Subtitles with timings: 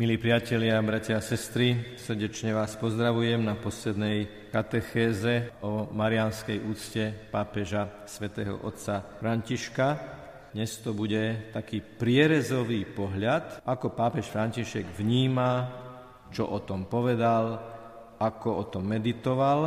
[0.00, 8.08] Milí priatelia, bratia a sestry, srdečne vás pozdravujem na poslednej katechéze o marianskej úcte pápeža
[8.08, 10.00] svätého otca Františka.
[10.56, 15.68] Dnes to bude taký prierezový pohľad, ako pápež František vníma,
[16.32, 17.60] čo o tom povedal,
[18.16, 19.60] ako o tom meditoval,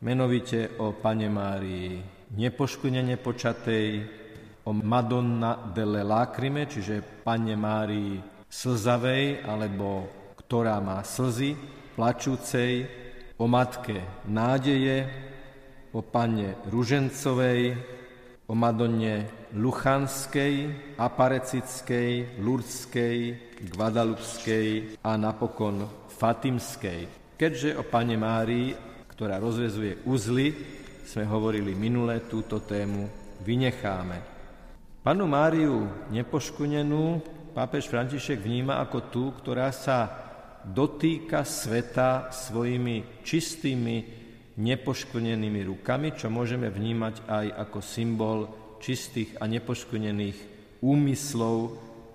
[0.00, 2.00] menovite o Pane Márii
[2.40, 3.86] nepoškvrnene počatej,
[4.64, 10.08] o Madonna delle Lacrime, čiže Pane Márii slzavej, alebo
[10.40, 11.54] ktorá má slzy,
[11.94, 12.88] plačúcej,
[13.38, 15.06] o matke nádeje,
[15.94, 17.78] o panne Ružencovej,
[18.48, 20.54] o Madonne Luchanskej,
[20.98, 23.18] Aparecickej, Lurdskej,
[23.70, 27.34] Guadalupskej a napokon Fatimskej.
[27.38, 28.74] Keďže o Pane Márii,
[29.14, 30.50] ktorá rozvezuje uzly,
[31.06, 33.06] sme hovorili minule, túto tému
[33.46, 34.18] vynecháme.
[35.04, 37.22] Panu Máriu nepoškunenú
[37.54, 40.28] pápež František vníma ako tú, ktorá sa
[40.64, 43.96] dotýka sveta svojimi čistými,
[44.58, 48.38] nepoškvrnenými rukami, čo môžeme vnímať aj ako symbol
[48.82, 50.38] čistých a nepoškvrnených
[50.82, 51.56] úmyslov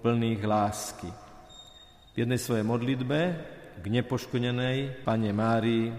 [0.03, 1.09] plných lásky.
[2.13, 3.19] V jednej svojej modlitbe
[3.79, 5.89] k nepoškvrnenej Pane Márii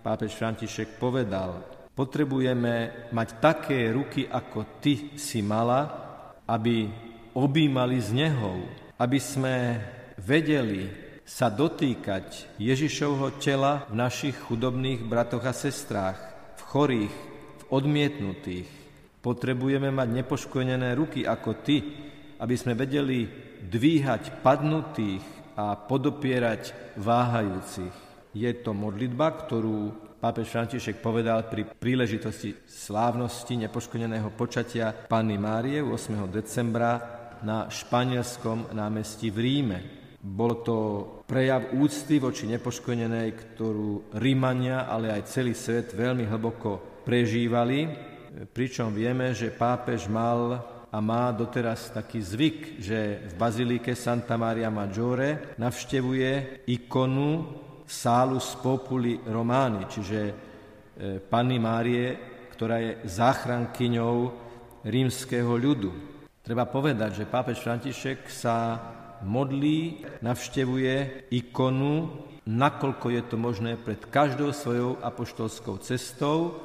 [0.00, 1.60] pápež František povedal,
[1.92, 5.82] potrebujeme mať také ruky, ako ty si mala,
[6.46, 6.86] aby
[7.34, 8.64] objímali z nehou,
[8.98, 9.78] aby sme
[10.18, 10.90] vedeli
[11.22, 16.18] sa dotýkať Ježišovho tela v našich chudobných bratoch a sestrách,
[16.58, 18.68] v chorých, v odmietnutých.
[19.22, 21.84] Potrebujeme mať nepoškodené ruky ako ty,
[22.42, 23.28] aby sme vedeli
[23.62, 25.22] dvíhať padnutých
[25.58, 27.94] a podopierať váhajúcich.
[28.34, 36.30] Je to modlitba, ktorú pápež František povedal pri príležitosti slávnosti nepoškodeného počatia Panny Márie 8.
[36.30, 39.78] decembra na španielskom námestí v Ríme.
[40.18, 40.76] Bol to
[41.28, 47.86] prejav úcty voči nepoškodenej, ktorú Rímania, ale aj celý svet veľmi hlboko prežívali,
[48.50, 54.72] pričom vieme, že pápež mal a má doteraz taký zvyk, že v bazilike Santa Maria
[54.72, 57.30] Maggiore navštevuje ikonu
[57.84, 60.32] Salus Populi Romani, čiže e,
[61.20, 62.16] Panny Márie,
[62.52, 64.16] ktorá je záchrankyňou
[64.84, 66.07] rímskeho ľudu.
[66.48, 68.80] Treba povedať, že pápež František sa
[69.20, 72.08] modlí, navštevuje ikonu,
[72.48, 76.56] nakoľko je to možné pred každou svojou apoštolskou cestou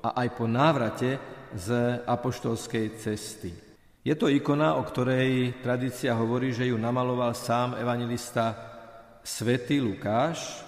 [0.00, 1.20] a aj po návrate
[1.52, 1.68] z
[2.08, 3.52] apoštolskej cesty.
[4.00, 8.56] Je to ikona, o ktorej tradícia hovorí, že ju namaloval sám evangelista
[9.20, 10.64] svätý Lukáš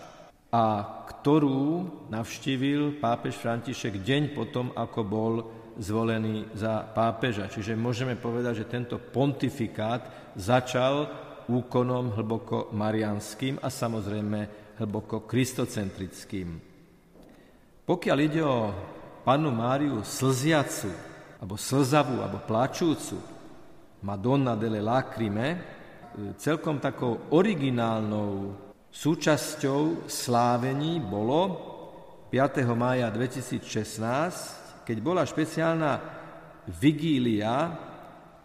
[0.52, 5.34] a ktorú navštívil pápež František deň potom, ako bol
[5.78, 7.46] zvolený za pápeža.
[7.46, 11.06] Čiže môžeme povedať, že tento pontifikát začal
[11.48, 14.38] úkonom hlboko marianským a samozrejme
[14.78, 16.60] hlboko kristocentrickým.
[17.88, 18.68] Pokiaľ ide o
[19.24, 20.92] panu Máriu slziacu,
[21.40, 23.16] alebo slzavú, alebo plačúcu,
[24.04, 25.48] Madonna delle Lacrime,
[26.36, 28.52] celkom takou originálnou
[28.92, 31.40] súčasťou slávení bolo
[32.28, 32.60] 5.
[32.76, 36.00] mája 2016 keď bola špeciálna
[36.80, 37.76] vigília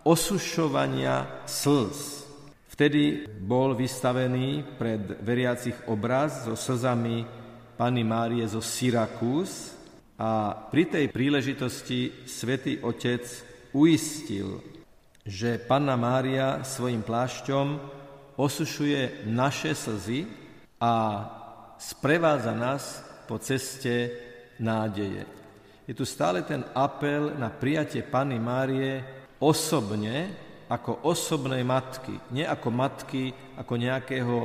[0.04, 2.28] osušovania slz.
[2.68, 7.24] Vtedy bol vystavený pred veriacich obraz so slzami
[7.80, 9.72] Pany Márie zo Syrakús
[10.20, 13.24] a pri tej príležitosti svätý Otec
[13.72, 14.60] uistil,
[15.24, 17.80] že Panna Mária svojim plášťom
[18.36, 20.28] osušuje naše slzy
[20.84, 21.24] a
[21.80, 23.00] sprevádza nás
[23.32, 24.12] po ceste
[24.60, 25.43] nádeje.
[25.84, 29.04] Je tu stále ten apel na prijatie Panny Márie
[29.44, 30.32] osobne,
[30.72, 32.16] ako osobnej matky.
[32.32, 34.36] Nie ako matky, ako nejakého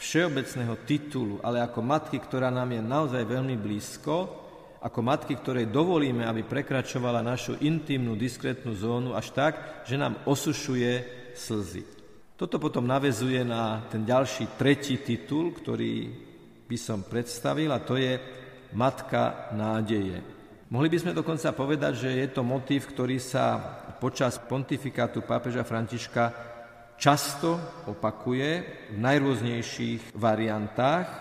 [0.00, 4.40] všeobecného titulu, ale ako matky, ktorá nám je naozaj veľmi blízko,
[4.82, 10.92] ako matky, ktorej dovolíme, aby prekračovala našu intimnú, diskrétnu zónu až tak, že nám osušuje
[11.38, 11.86] slzy.
[12.34, 16.10] Toto potom navezuje na ten ďalší tretí titul, ktorý
[16.66, 18.18] by som predstavil, a to je
[18.72, 20.41] Matka nádeje.
[20.72, 23.60] Mohli by sme dokonca povedať, že je to motív, ktorý sa
[24.00, 26.32] počas pontifikátu pápeža Františka
[26.96, 27.60] často
[27.92, 28.50] opakuje
[28.88, 31.12] v najrôznejších variantách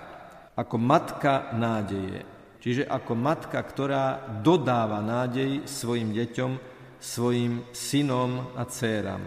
[0.55, 2.23] ako matka nádeje.
[2.63, 6.51] Čiže ako matka, ktorá dodáva nádej svojim deťom,
[6.95, 9.19] svojim synom a dcéram.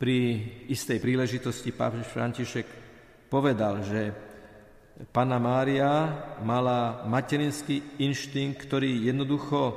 [0.00, 0.40] Pri
[0.72, 2.64] istej príležitosti pápež František
[3.28, 4.08] povedal, že
[4.96, 6.08] Pana Mária
[6.40, 9.76] mala materinský inštinkt, ktorý jednoducho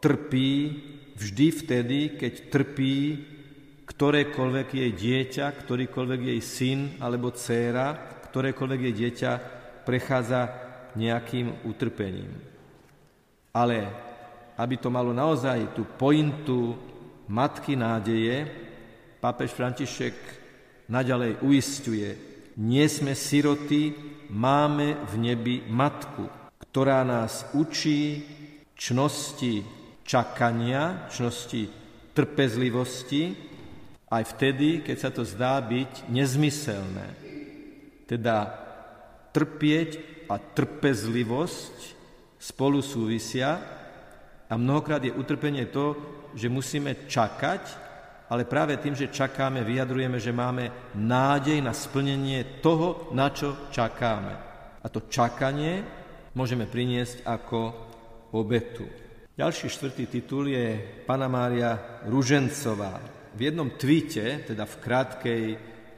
[0.00, 0.52] trpí
[1.20, 2.96] vždy vtedy, keď trpí
[3.84, 7.92] ktorékoľvek jej dieťa, ktorýkoľvek jej syn alebo dcéra,
[8.32, 9.32] ktorékoľvek jej dieťa
[9.84, 10.48] prechádza
[10.96, 12.32] nejakým utrpením.
[13.52, 13.84] Ale
[14.56, 16.72] aby to malo naozaj tú pointu
[17.28, 18.48] matky nádeje,
[19.20, 20.16] pápež František
[20.88, 23.92] naďalej uistuje, nie sme siroty,
[24.32, 26.28] máme v nebi matku,
[26.68, 28.24] ktorá nás učí
[28.76, 29.62] čnosti
[30.02, 31.68] čakania, čnosti
[32.12, 33.52] trpezlivosti,
[34.12, 37.08] aj vtedy, keď sa to zdá byť nezmyselné.
[38.04, 38.52] Teda
[39.32, 39.90] trpieť
[40.28, 41.76] a trpezlivosť
[42.36, 43.56] spolu súvisia
[44.48, 45.96] a mnohokrát je utrpenie to,
[46.36, 47.91] že musíme čakať,
[48.28, 54.34] ale práve tým, že čakáme, vyjadrujeme, že máme nádej na splnenie toho, na čo čakáme.
[54.82, 55.84] A to čakanie
[56.34, 57.60] môžeme priniesť ako
[58.34, 58.88] obetu.
[59.32, 60.76] Ďalší štvrtý titul je
[61.08, 63.00] Pana Mária Ružencová.
[63.32, 65.42] V jednom tweete, teda v krátkej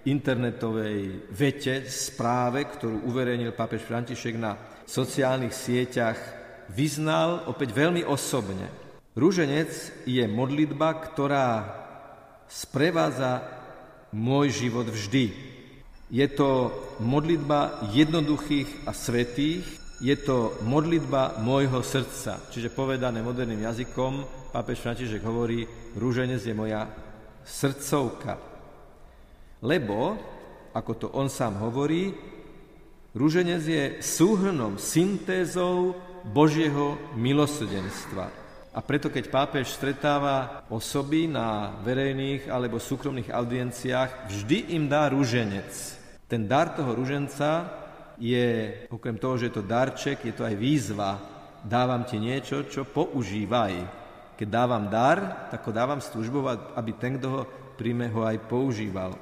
[0.07, 4.55] internetovej vete, správe, ktorú uverejnil pápež František na
[4.87, 6.19] sociálnych sieťach,
[6.71, 8.71] vyznal opäť veľmi osobne.
[9.15, 11.49] Rúženec je modlitba, ktorá
[12.55, 13.43] sprevádza
[14.15, 15.35] môj život vždy.
[16.15, 16.71] Je to
[17.03, 19.67] modlitba jednoduchých a svetých,
[19.99, 22.39] je to modlitba môjho srdca.
[22.55, 24.13] Čiže povedané moderným jazykom,
[24.55, 25.67] pápež František hovorí,
[25.99, 26.87] rúženec je moja
[27.43, 28.39] srdcovka.
[29.67, 30.15] Lebo,
[30.71, 32.15] ako to on sám hovorí,
[33.19, 38.44] rúženec je súhrnom, syntézou Božieho milosrdenstva.
[38.75, 45.71] A preto, keď pápež stretáva osoby na verejných alebo súkromných audienciách, vždy im dá rúženec.
[46.27, 47.71] Ten dar toho rúženca
[48.19, 51.23] je, okrem toho, že je to darček, je to aj výzva.
[51.63, 54.03] Dávam ti niečo, čo používaj.
[54.35, 56.11] Keď dávam dar, tak ho dávam s
[56.75, 57.41] aby ten, kto ho
[57.79, 59.15] príjme, ho aj používal.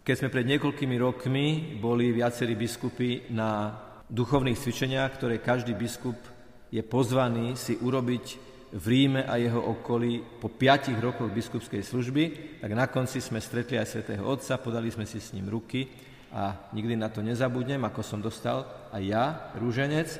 [0.00, 3.76] Keď sme pred niekoľkými rokmi boli viacerí biskupy na
[4.08, 6.16] duchovných cvičeniach, ktoré každý biskup
[6.72, 12.22] je pozvaný si urobiť v Ríme a jeho okolí po piatich rokoch biskupskej služby,
[12.58, 15.86] tak na konci sme stretli aj svätého Otca, podali sme si s ním ruky
[16.34, 19.24] a nikdy na to nezabudnem, ako som dostal aj ja
[19.54, 20.18] rúženec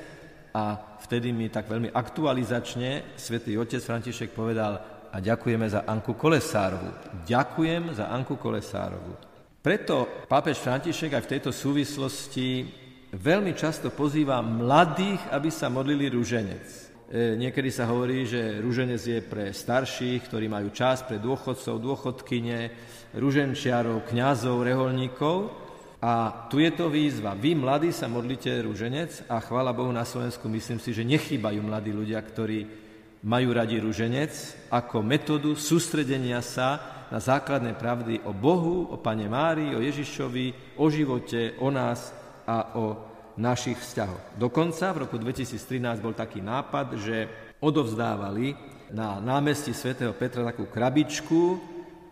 [0.55, 4.79] a vtedy mi tak veľmi aktualizačne svätý Otec František povedal
[5.11, 6.95] a ďakujeme za Anku Kolesárovu.
[7.27, 9.19] Ďakujem za Anku Kolesárovu.
[9.59, 12.71] Preto pápež František aj v tejto súvislosti
[13.11, 16.84] veľmi často pozýva mladých, aby sa modlili rúženec.
[17.05, 22.73] E, niekedy sa hovorí, že rúženec je pre starších, ktorí majú čas, pre dôchodcov, dôchodkyne,
[23.13, 25.53] rúženčiarov, kňazov, reholníkov.
[26.01, 27.37] A tu je to výzva.
[27.37, 31.93] Vy, mladí, sa modlite rúženec a chvála Bohu na Slovensku myslím si, že nechýbajú mladí
[31.93, 32.85] ľudia, ktorí
[33.25, 34.33] majú radi rúženec
[34.69, 36.77] ako metódu sústredenia sa
[37.09, 42.13] na základné pravdy o Bohu, o Pane Márii, o Ježišovi, o živote, o nás
[42.45, 44.39] a o našich vzťahoch.
[44.39, 47.17] Dokonca v roku 2013 bol taký nápad, že
[47.59, 48.55] odovzdávali
[48.95, 51.59] na námestí svätého Petra takú krabičku,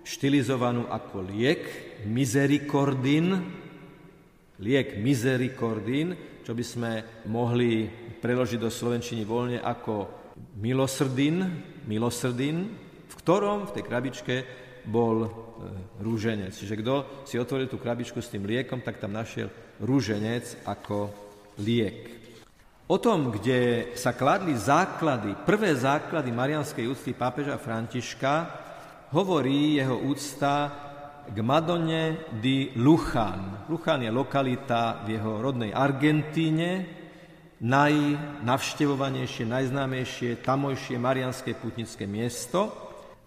[0.02, 1.62] štilizovanú ako liek,
[2.10, 3.38] misericordin,
[4.58, 6.90] liek misericordin, čo by sme
[7.30, 7.86] mohli
[8.18, 10.10] preložiť do slovenčiny voľne ako
[10.58, 11.46] milosrdin,
[11.86, 12.66] milosrdin,
[13.06, 14.36] v ktorom v tej krabičke
[14.82, 15.30] bol e,
[16.02, 16.50] rúženec.
[16.50, 19.46] Čiže kto si otvoril tú krabičku s tým liekom, tak tam našiel
[19.82, 21.10] rúženec ako
[21.58, 22.22] liek.
[22.86, 28.34] O tom, kde sa kladli základy, prvé základy marianskej úcty pápeža Františka,
[29.12, 30.70] hovorí jeho úcta
[31.26, 33.66] k Madone di Luchán.
[33.70, 36.84] Luchán je lokalita v jeho rodnej Argentíne,
[37.62, 42.74] najnavštevovanejšie, najznámejšie tamojšie marianské putnické miesto.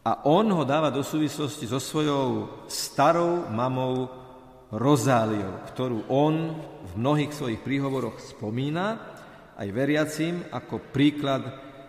[0.06, 4.25] A on ho dáva do súvislosti so svojou starou mamou
[4.74, 6.58] Rozáliou, ktorú on
[6.90, 8.98] v mnohých svojich príhovoroch spomína
[9.56, 11.44] aj veriacim ako príklad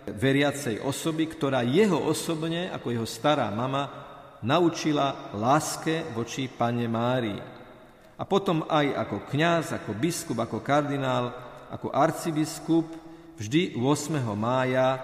[0.07, 3.91] veriacej osoby, ktorá jeho osobne, ako jeho stará mama,
[4.45, 7.41] naučila láske voči Pane Márii.
[8.17, 11.35] A potom aj ako kňaz, ako biskup, ako kardinál,
[11.69, 12.87] ako arcibiskup
[13.37, 14.23] vždy 8.
[14.39, 14.97] mája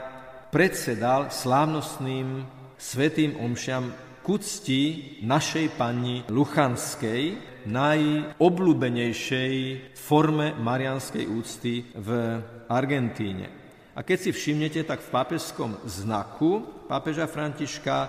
[0.49, 2.47] predsedal slávnostným
[2.79, 3.91] svetým omšiam
[4.23, 4.83] k úcti
[5.26, 9.55] našej pani Luchanskej, najobľúbenejšej
[9.99, 12.38] forme marianskej úcty v
[12.71, 13.50] Argentíne.
[13.99, 18.09] A keď si všimnete, tak v pápežskom znaku pápeža Františka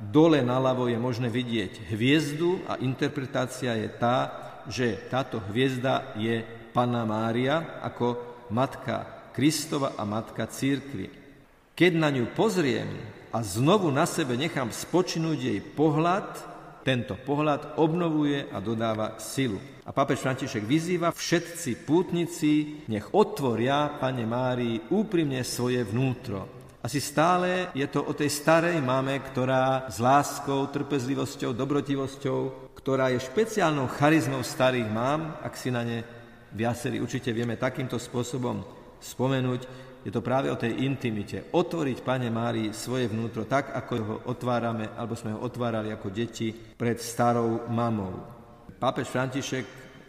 [0.00, 4.18] dole naľavo je možné vidieť hviezdu a interpretácia je tá,
[4.66, 6.40] že táto hviezda je
[6.72, 8.16] Pana Mária ako
[8.48, 11.12] matka Kristova a matka církvy.
[11.76, 12.88] Keď na ňu pozriem,
[13.32, 19.62] a znovu na sebe nechám spočinúť jej pohľad, Tento pohľad obnovuje a dodáva silu.
[19.86, 26.66] A pápež František vyzýva všetci pútnici, nech otvoria Pane Márii úprimne svoje vnútro.
[26.82, 32.38] Asi stále je to o tej starej mame, ktorá s láskou, trpezlivosťou, dobrotivosťou,
[32.74, 36.02] ktorá je špeciálnou charizmou starých mám, ak si na ne
[36.50, 38.66] viacerí určite vieme takýmto spôsobom
[38.98, 41.54] spomenúť, je to práve o tej intimite.
[41.54, 46.50] Otvoriť Pane Márii svoje vnútro tak, ako ho otvárame, alebo sme ho otvárali ako deti
[46.50, 48.18] pred starou mamou.
[48.82, 49.64] Pápež František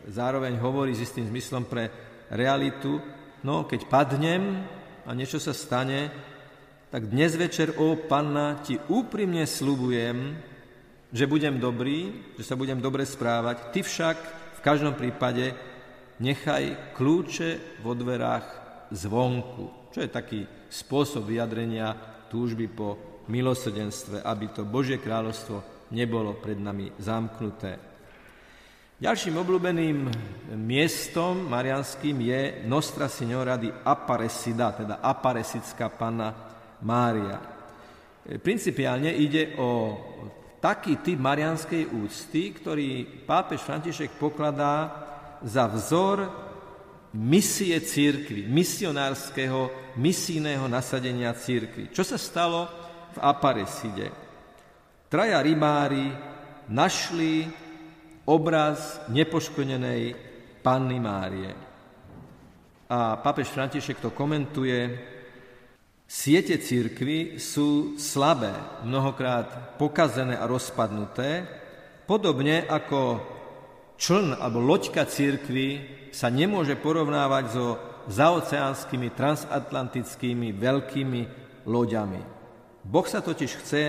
[0.10, 1.94] zároveň hovorí s istým zmyslom pre
[2.34, 2.98] realitu,
[3.46, 4.66] no keď padnem
[5.06, 6.10] a niečo sa stane,
[6.90, 10.38] tak dnes večer, ó Panna, ti úprimne slubujem,
[11.14, 13.70] že budem dobrý, že sa budem dobre správať.
[13.70, 14.18] Ty však
[14.58, 15.54] v každom prípade
[16.18, 18.46] nechaj kľúče vo dverách
[18.90, 20.42] zvonku čo je taký
[20.74, 21.94] spôsob vyjadrenia
[22.26, 27.78] túžby po milosrdenstve, aby to Božie kráľovstvo nebolo pred nami zamknuté.
[28.98, 29.98] Ďalším obľúbeným
[30.58, 36.34] miestom marianským je Nostra Signora di Aparecida, teda aparesická panna
[36.82, 37.38] Mária.
[38.42, 39.70] Principiálne ide o
[40.58, 44.90] taký typ marianskej úcty, ktorý pápež František pokladá
[45.44, 46.43] za vzor
[47.14, 51.94] misie církvy, misionárskeho, misijného nasadenia církvy.
[51.94, 52.66] Čo sa stalo
[53.14, 54.10] v Apareside?
[55.08, 56.10] Traja rybári
[56.74, 57.46] našli
[58.26, 60.18] obraz nepoškodenej
[60.66, 61.54] Panny Márie.
[62.90, 65.14] A pápež František to komentuje,
[66.14, 68.54] Siete církvy sú slabé,
[68.86, 71.48] mnohokrát pokazené a rozpadnuté,
[72.06, 73.18] podobne ako
[73.98, 81.22] čln alebo loďka církvy sa nemôže porovnávať so zaoceánskymi, transatlantickými veľkými
[81.66, 82.22] loďami.
[82.86, 83.84] Boh sa totiž chce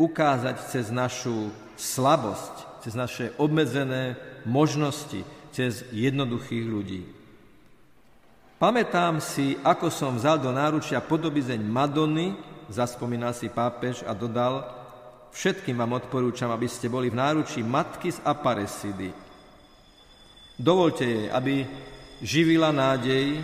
[0.00, 5.22] ukázať cez našu slabosť, cez naše obmedzené možnosti,
[5.54, 7.02] cez jednoduchých ľudí.
[8.58, 12.34] Pamätám si, ako som vzal do náručia podobizeň Madony,
[12.70, 14.62] zaspomínal si pápež a dodal,
[15.34, 19.10] všetkým vám odporúčam, aby ste boli v náručí matky z Aparesidy,
[20.60, 21.64] Dovolte jej, aby
[22.20, 23.40] živila nádej,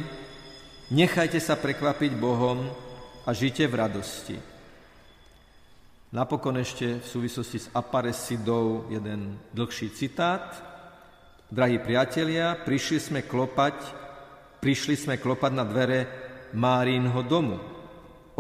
[0.93, 2.69] nechajte sa prekvapiť Bohom
[3.25, 4.37] a žite v radosti.
[6.09, 10.57] Napokon ešte v súvislosti s Aparesidou jeden dlhší citát.
[11.49, 13.77] Drahí priatelia, prišli sme klopať,
[14.61, 16.01] prišli sme klopať na dvere
[16.57, 17.61] Márínho domu.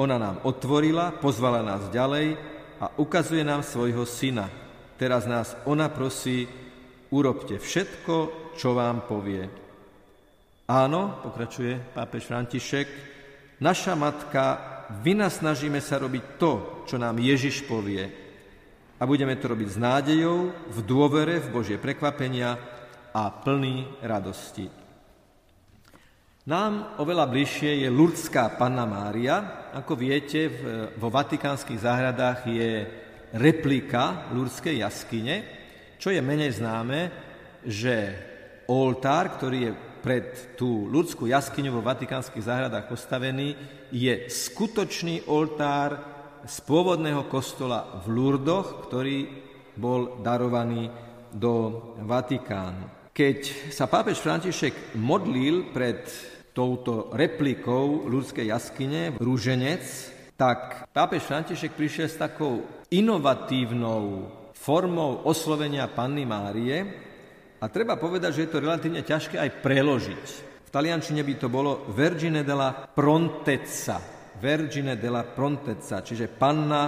[0.01, 2.41] Ona nám otvorila, pozvala nás ďalej
[2.81, 4.49] a ukazuje nám svojho syna.
[4.97, 6.49] Teraz nás ona prosí,
[7.13, 9.47] urobte všetko, čo vám povie.
[10.67, 12.89] Áno, pokračuje pápež František,
[13.63, 14.45] naša matka,
[15.01, 18.05] vynasnažíme sa robiť to, čo nám Ježiš povie.
[18.99, 20.39] A budeme to robiť s nádejou,
[20.75, 22.59] v dôvere, v Božie prekvapenia
[23.15, 24.67] a plný radosti.
[26.49, 29.69] Nám oveľa bližšie je Lurdská Panna Mária.
[29.77, 30.49] Ako viete,
[30.97, 32.73] vo vatikánskych záhradách je
[33.37, 35.37] replika Lurdskej jaskyne,
[36.01, 37.13] čo je menej známe,
[37.69, 38.17] že
[38.69, 43.57] oltár, ktorý je pred tú ľudskú jaskyňu vo vatikánskych záhradách postavený,
[43.91, 45.99] je skutočný oltár
[46.47, 49.27] z pôvodného kostola v Lurdoch, ktorý
[49.75, 50.93] bol darovaný
[51.35, 53.11] do Vatikánu.
[53.11, 56.07] Keď sa pápež František modlil pred
[56.55, 59.83] touto replikou ľudskej jaskyne, rúženec,
[60.39, 62.63] tak pápež František prišiel s takou
[62.95, 67.08] inovatívnou formou oslovenia Panny Márie,
[67.59, 70.27] a treba povedať, že je to relatívne ťažké aj preložiť.
[70.69, 73.99] V taliančine by to bolo Vergine della prontezza.
[74.39, 76.87] Vergine della prontezza, čiže panna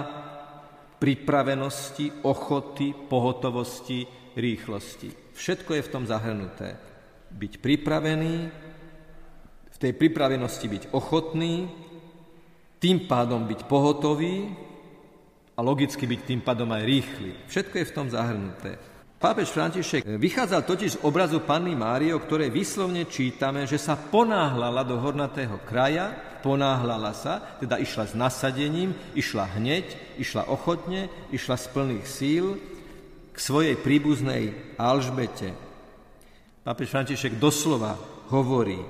[1.01, 4.05] pripravenosti, ochoty, pohotovosti,
[4.37, 5.33] rýchlosti.
[5.33, 6.77] Všetko je v tom zahrnuté.
[7.33, 8.35] Byť pripravený,
[9.71, 11.67] v tej pripravenosti byť ochotný,
[12.77, 14.53] tým pádom byť pohotový
[15.57, 17.31] a logicky byť tým pádom aj rýchly.
[17.49, 18.90] Všetko je v tom zahrnuté.
[19.21, 24.81] Pápež František vychádzal totiž z obrazu Panny Márie, o ktorej vyslovne čítame, že sa ponáhlala
[24.81, 26.09] do hornatého kraja,
[26.41, 32.57] ponáhlala sa, teda išla s nasadením, išla hneď, išla ochotne, išla z plných síl
[33.29, 35.53] k svojej príbuznej Alžbete.
[36.65, 38.01] Pápež František doslova
[38.33, 38.81] hovorí,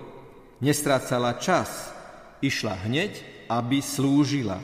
[0.64, 1.92] nestrácala čas,
[2.40, 3.20] išla hneď,
[3.52, 4.64] aby slúžila.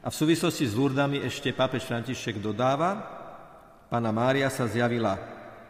[0.00, 3.12] A v súvislosti s Lurdami ešte pápež František dodáva,
[3.86, 5.14] Pana Mária sa zjavila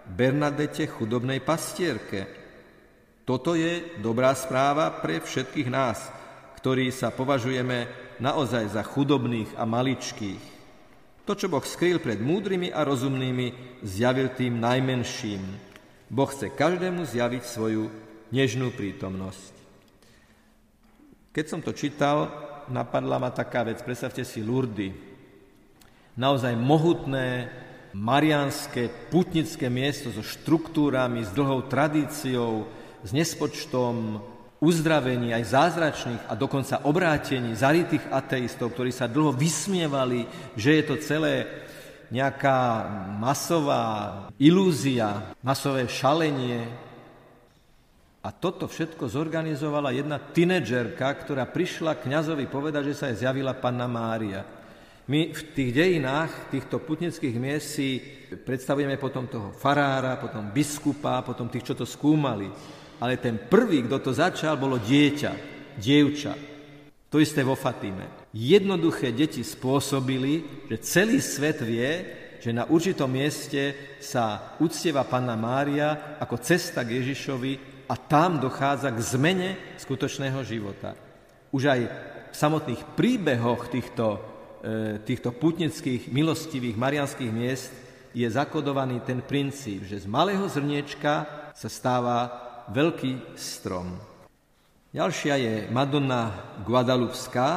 [0.09, 2.25] Bernadete, chudobnej pastierke.
[3.29, 6.09] Toto je dobrá správa pre všetkých nás,
[6.57, 7.91] ktorí sa považujeme
[8.23, 10.57] naozaj za chudobných a maličkých.
[11.27, 15.43] To, čo Boh skrýl pred múdrymi a rozumnými, zjavil tým najmenším.
[16.07, 17.91] Boh chce každému zjaviť svoju
[18.31, 19.55] nežnú prítomnosť.
[21.35, 22.31] Keď som to čítal,
[22.71, 24.95] napadla ma taká vec, predstavte si Lurdy.
[26.17, 27.51] Naozaj mohutné,
[27.97, 32.69] marianské, putnické miesto so štruktúrami, s dlhou tradíciou,
[33.01, 34.21] s nespočtom
[34.61, 40.95] uzdravení, aj zázračných a dokonca obrátení zaritých ateistov, ktorí sa dlho vysmievali, že je to
[41.01, 41.49] celé
[42.13, 42.87] nejaká
[43.17, 43.85] masová
[44.37, 46.69] ilúzia, masové šalenie.
[48.21, 53.87] A toto všetko zorganizovala jedna tínedžerka, ktorá prišla kňazovi povedať, že sa jej zjavila panna
[53.87, 54.56] Mária.
[55.07, 58.03] My v tých dejinách týchto putnických miest si
[58.43, 62.51] predstavujeme potom toho farára, potom biskupa, potom tých, čo to skúmali
[63.01, 65.33] ale ten prvý, kto to začal, bolo dieťa,
[65.77, 66.33] dievča.
[67.13, 68.29] To isté vo Fatíme.
[68.33, 71.93] Jednoduché deti spôsobili, že celý svet vie,
[72.41, 77.53] že na určitom mieste sa uctieva Panna Mária ako cesta k Ježišovi
[77.89, 80.93] a tam dochádza k zmene skutočného života.
[81.55, 81.81] Už aj
[82.33, 84.21] v samotných príbehoch týchto,
[85.05, 87.71] týchto putnických, milostivých marianských miest
[88.17, 92.19] je zakodovaný ten princíp, že z malého zrniečka sa stáva
[92.73, 93.95] veľký strom.
[94.97, 97.49] Ďalšia je Madonna Guadalupská.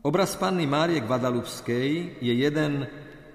[0.00, 2.88] Obraz Panny Márie Guadalupskej je jeden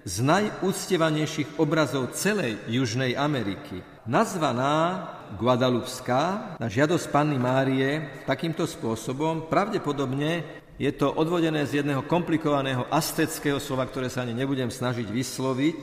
[0.07, 3.83] z najúctevanejších obrazov celej Južnej Ameriky.
[4.07, 5.03] Nazvaná
[5.35, 13.57] Guadalupská na žiadosť Panny Márie takýmto spôsobom pravdepodobne je to odvodené z jedného komplikovaného asteckého
[13.57, 15.81] slova, ktoré sa ani nebudem snažiť vysloviť,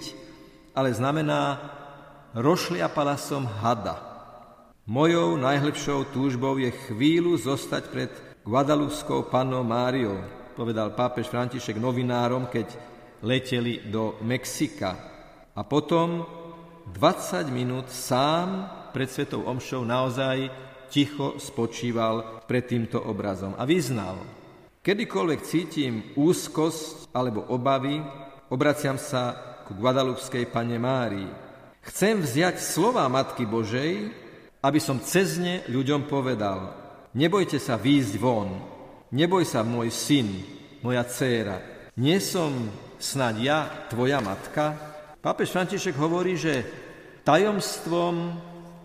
[0.70, 1.58] ale znamená
[2.34, 3.98] rošliapala som hada.
[4.86, 8.10] Mojou najhlbšou túžbou je chvíľu zostať pred
[8.44, 10.20] Guadalupskou pannou Máriou,
[10.54, 12.68] povedal pápež František novinárom, keď
[13.24, 14.94] leteli do Mexika.
[15.56, 16.22] A potom
[16.92, 20.52] 20 minút sám pred Svetou Omšou naozaj
[20.92, 24.43] ticho spočíval pred týmto obrazom a vyznal.
[24.84, 28.04] Kedykoľvek cítim úzkosť alebo obavy,
[28.52, 29.32] obraciam sa
[29.64, 31.24] ku Guadalupskej pane Márii.
[31.88, 34.12] Chcem vziať slova Matky Božej,
[34.60, 36.76] aby som cez ne ľuďom povedal,
[37.16, 38.60] nebojte sa výjsť von,
[39.08, 40.44] neboj sa môj syn,
[40.84, 42.52] moja dcéra, nie som
[43.00, 44.76] snáď ja tvoja matka?
[45.24, 46.60] Pápež František hovorí, že
[47.24, 48.36] tajomstvom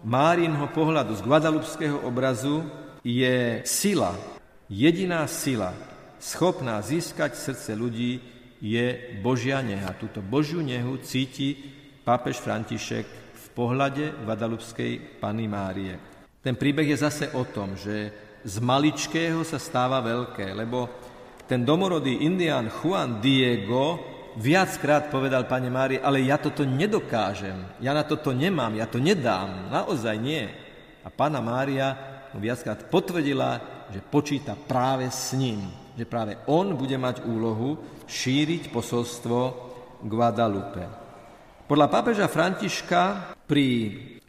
[0.07, 2.63] Márinho pohľadu z Guadalupského obrazu
[3.03, 4.15] je sila,
[4.69, 5.73] jediná sila,
[6.21, 8.21] schopná získať srdce ľudí,
[8.59, 9.95] je Božia neha.
[9.95, 11.55] Túto Božiu nehu cíti
[12.03, 13.19] pápež František
[13.59, 15.99] pohľade Guadalupskej Pany Márie.
[16.39, 18.07] Ten príbeh je zase o tom, že
[18.47, 20.87] z maličkého sa stáva veľké, lebo
[21.43, 23.99] ten domorodý indián Juan Diego
[24.39, 29.67] viackrát povedal Pane Mári, ale ja toto nedokážem, ja na toto nemám, ja to nedám,
[29.67, 30.47] naozaj nie.
[31.03, 31.99] A Pána Mária
[32.31, 35.65] mu viackrát potvrdila, že počíta práve s ním,
[35.97, 37.75] že práve on bude mať úlohu
[38.05, 39.37] šíriť posolstvo
[40.05, 40.85] Guadalupe.
[41.69, 43.65] Podľa pápeža Františka pri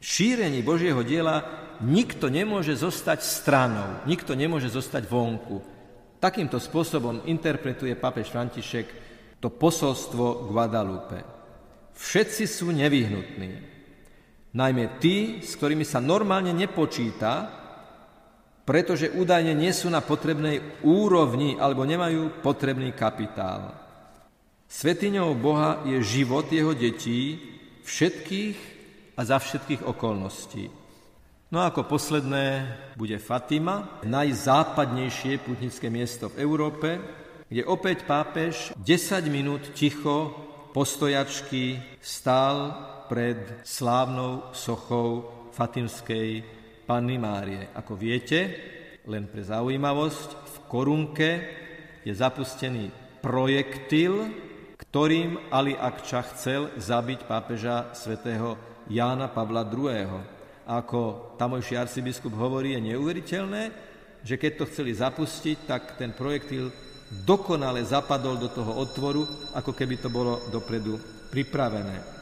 [0.01, 1.45] šírení Božieho diela
[1.81, 5.65] nikto nemôže zostať stranou, nikto nemôže zostať vonku.
[6.21, 8.87] Takýmto spôsobom interpretuje pápež František
[9.41, 11.25] to posolstvo Guadalupe.
[11.97, 13.51] Všetci sú nevyhnutní,
[14.53, 17.60] najmä tí, s ktorými sa normálne nepočíta,
[18.71, 23.75] pretože údajne nie sú na potrebnej úrovni alebo nemajú potrebný kapitál.
[24.71, 27.35] Svetiňou Boha je život jeho detí,
[27.83, 28.59] všetkých
[29.19, 30.71] a za všetkých okolností.
[31.51, 32.47] No a ako posledné
[32.95, 37.03] bude Fatima, najzápadnejšie putnické miesto v Európe,
[37.51, 38.87] kde opäť pápež 10
[39.27, 40.31] minút ticho
[40.71, 42.71] postojačky stál
[43.11, 46.60] pred slávnou sochou Fatimskej
[46.91, 47.71] Panny Márie.
[47.79, 48.51] Ako viete,
[49.07, 51.31] len pre zaujímavosť, v korunke
[52.03, 52.91] je zapustený
[53.23, 54.27] projektil,
[54.75, 58.59] ktorým Ali Akča chcel zabiť pápeža svätého
[58.91, 60.19] Jána Pavla II.
[60.67, 63.63] Ako tamojší arcibiskup hovorí, je neuveriteľné,
[64.27, 66.75] že keď to chceli zapustiť, tak ten projektil
[67.23, 70.99] dokonale zapadol do toho otvoru, ako keby to bolo dopredu
[71.31, 72.20] pripravené.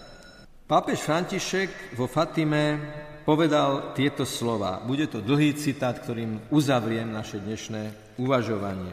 [0.69, 2.77] Pápež František vo Fatime
[3.25, 4.85] povedal tieto slova.
[4.85, 8.93] Bude to dlhý citát, ktorým uzavriem naše dnešné uvažovanie.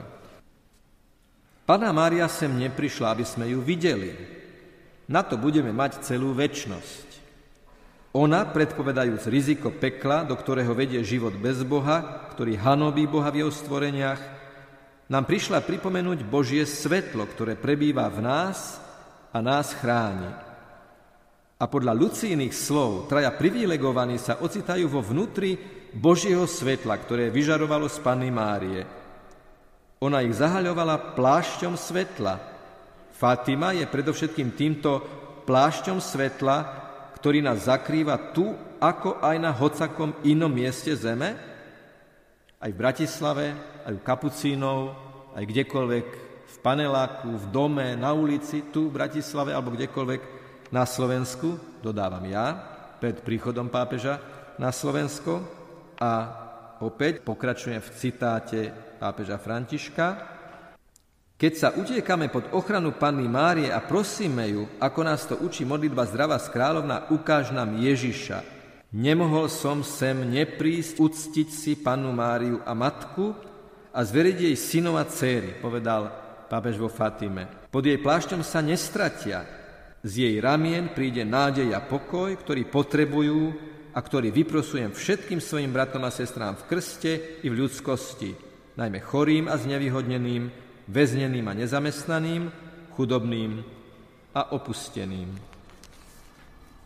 [1.67, 4.15] Pana Mária sem neprišla, aby sme ju videli.
[5.11, 7.07] Na to budeme mať celú väčnosť.
[8.15, 13.51] Ona, predpovedajúc riziko pekla, do ktorého vedie život bez Boha, ktorý hanobí Boha v jeho
[13.51, 14.21] stvoreniach,
[15.11, 18.79] nám prišla pripomenúť Božie svetlo, ktoré prebýva v nás
[19.35, 20.54] a nás chráni.
[21.65, 25.57] A podľa Lucínych slov traja privilegovaní sa ocitajú vo vnútri
[25.97, 28.85] Božieho svetla, ktoré vyžarovalo z Panny Márie.
[29.97, 32.37] Ona ich zahaľovala plášťom svetla.
[33.17, 35.01] Fatima je predovšetkým týmto
[35.49, 36.57] plášťom svetla,
[37.17, 41.33] ktorý nás zakrýva tu, ako aj na hocakom inom mieste zeme,
[42.61, 43.57] aj v Bratislave,
[43.89, 44.79] aj u kapucínov,
[45.33, 46.07] aj kdekoľvek,
[46.45, 52.55] v paneláku, v dome, na ulici, tu v Bratislave alebo kdekoľvek na Slovensku, dodávam ja,
[53.01, 54.21] pred príchodom pápeža
[54.57, 55.43] na Slovensko.
[55.99, 56.11] A
[56.81, 58.59] opäť pokračujem v citáte
[58.99, 60.07] pápeža Františka.
[61.35, 66.07] Keď sa utiekame pod ochranu Panny Márie a prosíme ju, ako nás to učí modlitba
[66.07, 68.55] zdravá z kráľovna, ukáž nám Ježiša,
[68.95, 73.35] Nemohol som sem neprísť uctiť si pannu Máriu a matku
[73.91, 76.07] a zveriť jej synov a céry, povedal
[76.47, 77.67] pápež vo Fatime.
[77.67, 79.43] Pod jej plášťom sa nestratia.
[80.05, 83.57] Z jej ramien príde nádej a pokoj, ktorý potrebujú
[83.89, 88.37] a ktorý vyprosujem všetkým svojim bratom a sestrám v krste i v ľudskosti,
[88.77, 90.53] najmä chorým a znevýhodneným,
[90.85, 92.53] väzneným a nezamestnaným,
[92.93, 93.65] chudobným
[94.37, 95.33] a opusteným.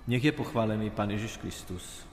[0.08, 2.09] Nech je pochválený Pán Ježiš Kristus.